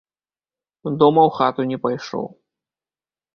Дома 1.03 1.21
ў 1.25 1.31
хату 1.37 1.61
не 1.73 1.77
пайшоў. 1.85 2.27